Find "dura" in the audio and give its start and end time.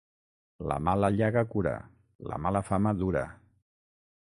3.05-3.25